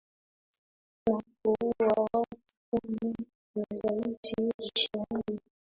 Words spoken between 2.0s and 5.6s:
watu kumi na zaidi ishirini